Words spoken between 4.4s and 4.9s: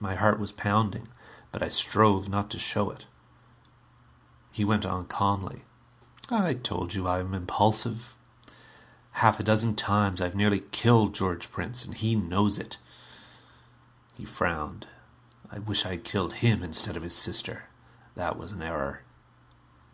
He went